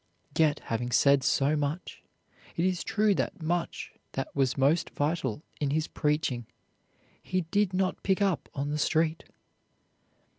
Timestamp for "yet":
0.35-0.61